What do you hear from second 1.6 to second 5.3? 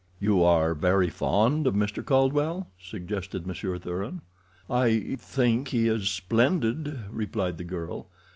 of Mr. Caldwell?" suggested Monsieur Thuran. "I